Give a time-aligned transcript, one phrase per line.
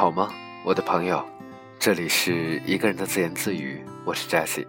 [0.00, 0.30] 好吗，
[0.64, 1.22] 我的朋友？
[1.78, 4.66] 这里是一个人的自言自语，我是 Jessie。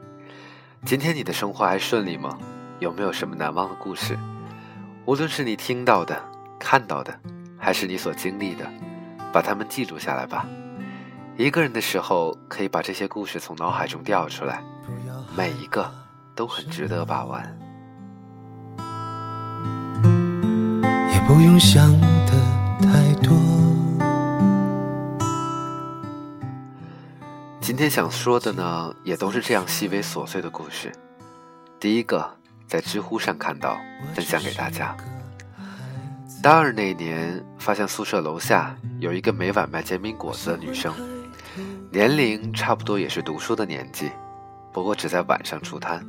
[0.84, 2.38] 今天你的生活还顺利吗？
[2.80, 4.20] 有没有什么难忘的故事？
[5.06, 6.22] 无论是你听到的、
[6.60, 7.18] 看到的，
[7.58, 8.70] 还是你所经历的，
[9.32, 10.46] 把它们记录下来吧。
[11.38, 14.62] 一个人的时候，可以把这些故事从脑海中调出来，
[15.34, 15.90] 每一个
[16.36, 17.42] 都很值得把玩。
[21.14, 22.34] 也不用想的
[22.82, 23.51] 太多。
[27.72, 30.92] 今天想说的呢，也都是这样细微琐碎的故事。
[31.80, 32.30] 第一个，
[32.68, 33.80] 在知乎上看到，
[34.14, 34.94] 分享给大家。
[36.44, 40.94] 大二那年，发现宿舍楼下有一个每晚卖煎饼果子的女生。
[41.90, 44.12] 年龄差不多也是读书的年纪，
[44.74, 46.06] 不过只在晚上出摊。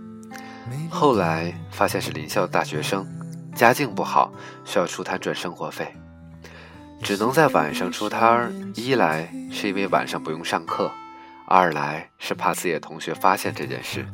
[0.91, 3.07] 后来发现是临校大学生，
[3.55, 4.33] 家境不好，
[4.65, 5.95] 需要出摊赚生活费，
[7.01, 8.53] 只能在晚上出摊儿。
[8.75, 10.91] 一来是因为晚上不用上课，
[11.55, 14.07] 二来是怕自己的同学发现这件事，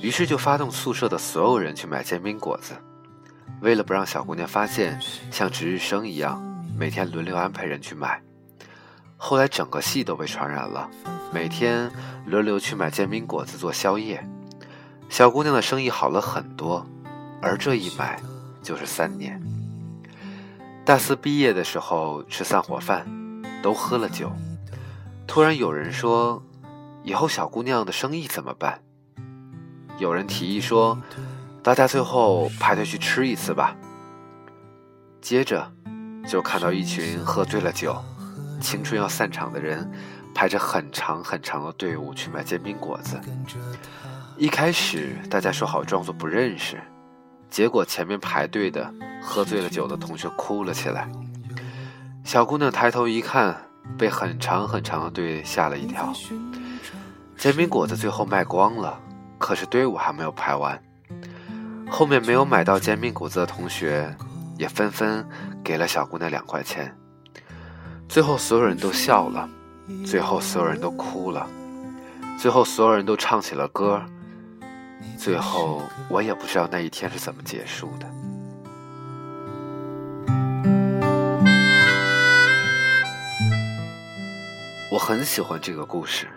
[0.00, 2.72] 于是就发动宿舍的所有人去买煎饼果子。
[3.60, 4.98] 为了不让小姑娘发现，
[5.30, 6.42] 像值日生一样，
[6.78, 8.22] 每天轮流安排人去买。
[9.18, 10.88] 后来整个系都被传染了，
[11.30, 11.92] 每天
[12.24, 14.26] 轮流去买煎饼果子做宵夜。
[15.10, 16.86] 小姑娘的生意好了很多，
[17.42, 18.18] 而这一买
[18.62, 19.38] 就是三年。
[20.86, 23.06] 大四毕业的时候吃散伙饭，
[23.62, 24.32] 都喝了酒。
[25.34, 26.40] 突然有人说
[27.02, 28.80] ：“以后小姑娘的生意怎么办？”
[29.98, 30.96] 有人提议说
[31.60, 33.76] ：“大家最后排队去吃一次吧。”
[35.20, 35.72] 接着
[36.24, 38.00] 就看到一群喝醉了酒。
[38.60, 39.90] 青春要散场的人，
[40.32, 43.20] 排着很长很长的队伍去买煎饼果子。
[44.36, 46.80] 一开始大家说好装作不认识，
[47.50, 48.88] 结果前面排队的
[49.20, 51.10] 喝醉了酒的同学哭了起来。
[52.22, 53.60] 小姑娘抬头一看，
[53.96, 56.12] 被很长很长的队吓了一跳。
[57.36, 58.98] 煎饼果子最后卖光了，
[59.38, 60.80] 可是队伍还没有排完。
[61.90, 64.16] 后面没有买到煎饼果子的同学，
[64.56, 65.26] 也纷纷
[65.62, 66.96] 给了小姑娘两块钱。
[68.08, 69.48] 最后，所有人都笑了；
[70.06, 71.46] 最后，所有人都哭了；
[72.38, 74.02] 最后，所有人都唱起了歌。
[75.18, 78.06] 最后，我也不知道那一天是怎么结束的。
[84.94, 86.28] 我很喜欢这个故事，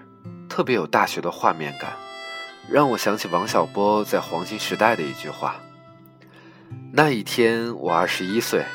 [0.49, 1.93] 特别有大学的画面感，
[2.67, 5.57] 让我想起王小波在《黄金时代》的一句话
[6.91, 8.65] ：“那一天，我二十一岁，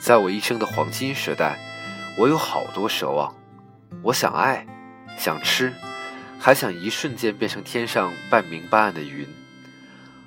[0.00, 1.56] 在我一生的黄金时代。”
[2.18, 3.32] 我有好多奢望，
[4.02, 4.66] 我想爱，
[5.16, 5.72] 想吃，
[6.40, 9.24] 还想一瞬间变成天上半明半暗的云。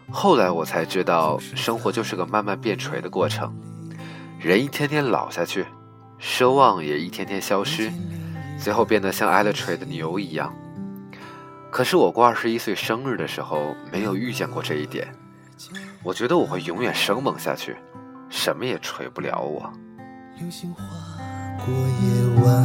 [0.09, 3.53] 后来我才知道，生活就是个慢慢变锤的过程，
[4.39, 5.65] 人一天天老下去，
[6.17, 7.91] 奢望也一天天消失，
[8.61, 10.53] 最后变得像挨了锤的牛一样。
[11.71, 15.11] 可是我过二十一岁生日的时候，没有遇见过这一点，
[16.03, 17.75] 我觉得我会永远生猛下去，
[18.29, 19.73] 什么也锤不了我。
[20.37, 20.83] 流星划
[21.65, 22.55] 过夜晚，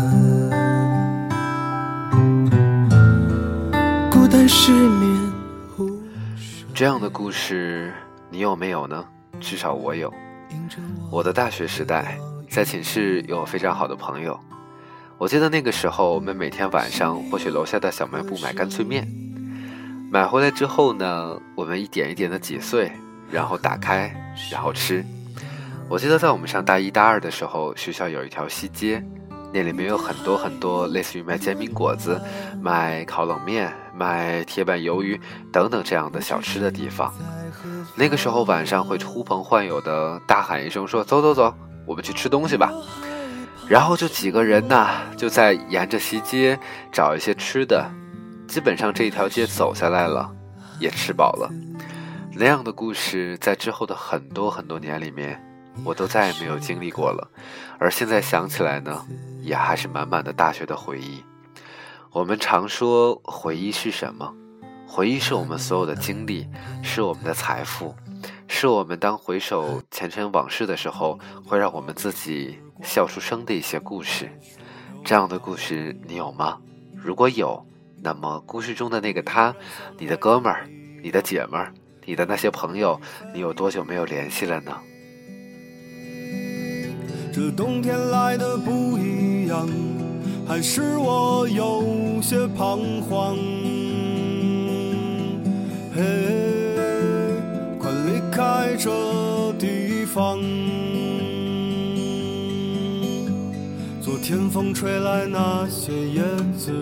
[4.10, 5.32] 孤单失眠。
[6.74, 7.90] 这样的故事
[8.28, 9.02] 你有没有呢？
[9.40, 10.12] 至少我有。
[11.10, 12.18] 我的大学时代，
[12.50, 14.38] 在寝室有非常好的朋友。
[15.18, 19.08] 我记得那个时候，我们每天晚上会去楼下的小卖部买干脆面。
[20.10, 22.92] 买回来之后呢，我们一点一点的挤碎，
[23.30, 24.14] 然后打开，
[24.52, 25.02] 然后吃。
[25.88, 29.02] 我记得在我们上大一、大二的时候，学校有一条西街，
[29.54, 32.20] 那里面有很多很多类似于卖煎饼果子、
[32.60, 35.18] 卖烤冷面、卖铁板鱿鱼
[35.50, 37.10] 等等这样的小吃的地方。
[37.94, 41.54] 那个时候晚上会呼朋唤友的大喊一声说：“走走走，
[41.86, 42.70] 我们去吃东西吧。”
[43.68, 46.58] 然后就几个人呐，就在沿着西街
[46.92, 47.90] 找一些吃的，
[48.46, 50.30] 基本上这一条街走下来了，
[50.78, 51.50] 也吃饱了。
[52.34, 55.42] 那样的故事在之后的很多很多年里面。
[55.84, 57.30] 我都再也没有经历过了，
[57.78, 59.04] 而现在想起来呢，
[59.42, 61.22] 也还是满满的大学的回忆。
[62.12, 64.32] 我们常说回忆是什么？
[64.86, 66.48] 回忆是我们所有的经历，
[66.82, 67.94] 是我们的财富，
[68.48, 74.30] 是我们当回首前尘往事的时候，会让我们自己笑出声的一些故事。
[75.04, 76.58] 这样的故事你有吗？
[76.94, 77.64] 如果有，
[78.02, 79.54] 那么故事中的那个他，
[79.98, 80.68] 你的哥们儿，
[81.02, 81.72] 你的姐们儿，
[82.04, 83.00] 你的那些朋友，
[83.32, 84.76] 你有多久没有联系了呢？
[87.32, 89.68] 这冬天来的不一样，
[90.48, 93.36] 还是我有些彷徨。
[95.94, 96.02] 嘿，
[97.78, 100.40] 快离开这地方。
[104.18, 106.22] 天风吹来，那些叶
[106.56, 106.72] 子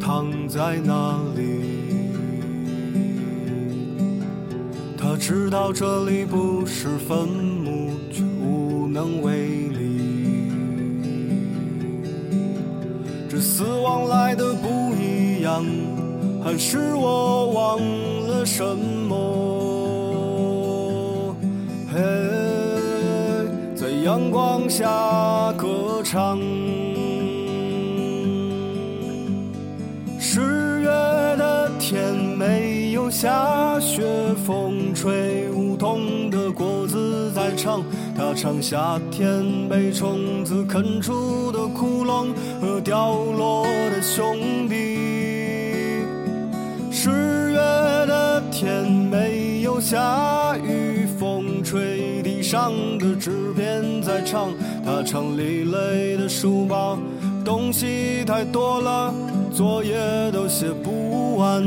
[0.00, 1.42] 躺在那里。
[4.96, 10.50] 他知道这里不是坟墓，却无能为力。
[13.28, 15.64] 这死亡来的不一样，
[16.42, 17.78] 还是我忘
[18.26, 19.14] 了什么？
[21.92, 22.00] 嘿，
[24.06, 24.86] 阳光下
[25.56, 26.38] 歌唱。
[30.16, 30.86] 十月
[31.36, 34.04] 的天没有下雪，
[34.46, 37.82] 风吹梧桐的果子在唱，
[38.16, 42.28] 它唱夏天被虫子啃出的窟窿
[42.60, 44.76] 和掉落的兄弟。
[46.92, 47.10] 十
[47.50, 50.85] 月的天没有下雨，
[52.48, 54.52] 上的纸片在唱，
[54.84, 56.96] 他唱里累的书包，
[57.44, 59.12] 东西太多了，
[59.52, 59.96] 作业
[60.30, 61.60] 都写不完。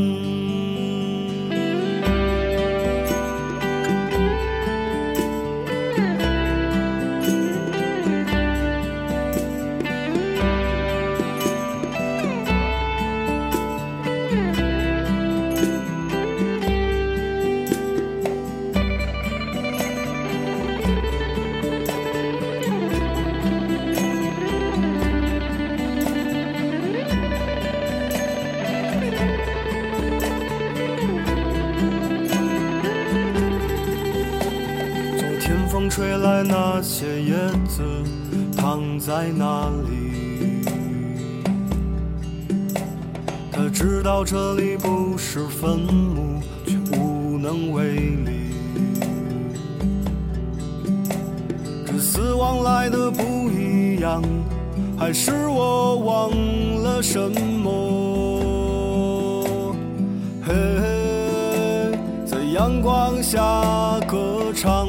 [35.89, 37.33] 吹来那些叶
[37.67, 37.81] 子
[38.55, 40.63] 躺在那里，
[43.51, 48.53] 他知道这里不是坟墓，却无能为力。
[51.85, 54.21] 这死亡来的不一样，
[54.97, 56.29] 还是我忘
[56.83, 57.71] 了什么？
[60.45, 60.53] 嘿，
[62.25, 64.87] 在阳光下歌唱。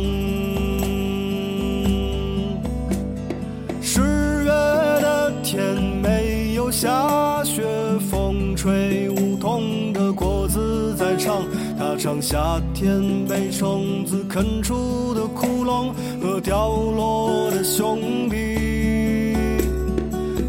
[12.00, 19.36] 它唱夏天被虫子啃出的窟窿和掉落的兄弟。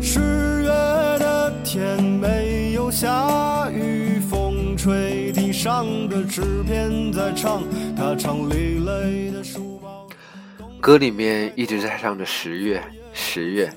[0.01, 0.69] 十月
[1.19, 7.61] 的天没有下雨，风吹地上的纸片在唱，
[7.97, 10.07] 它唱累累的书包。
[10.79, 12.81] 歌里面一直在唱着十月，
[13.11, 13.69] 十月。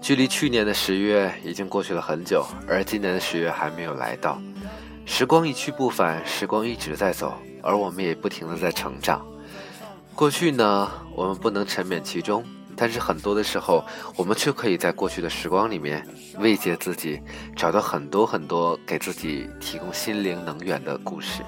[0.00, 4.40] 距离去年的十月已经过去了很久，而今年的十月还没有来到。
[5.10, 9.26] 时光一去不返，时光一直在走，而我们也不停的在成长。
[10.14, 12.44] 过去呢，我们不能沉湎其中，
[12.76, 13.82] 但是很多的时候，
[14.16, 16.06] 我们却可以在过去的时光里面
[16.38, 17.20] 慰藉自己，
[17.56, 21.42] 找到很多很多给自己提供心灵能源的故事。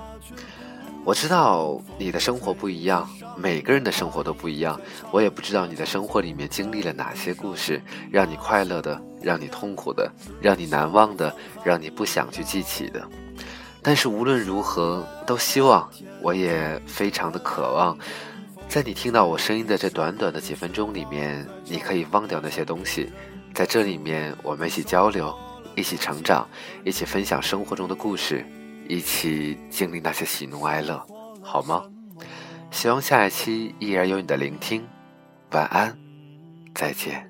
[1.04, 4.80] 我知道你的生活不一样，每个人的生活都不一样。
[5.12, 7.80] 我也不知道你的生活里面经历了哪些故事，
[8.10, 10.10] 让你快乐的，让你痛苦的，
[10.40, 13.06] 让你难忘的，让你不想去记起的。
[13.82, 15.88] 但是无论如何，都希望，
[16.20, 17.96] 我也非常的渴望，
[18.68, 23.10] 在你听到我声音的这短短的几分钟里面，你可以忘掉那些东西，
[23.54, 25.34] 在这里面我们一起交流，
[25.74, 26.46] 一起成长，
[26.84, 28.44] 一起分享生活中的故事。
[28.88, 31.00] 一起经历那些喜怒哀乐，
[31.40, 31.84] 好吗？
[32.72, 34.84] 希望下一期依然有你的聆听。
[35.52, 35.96] 晚安，
[36.74, 37.29] 再见。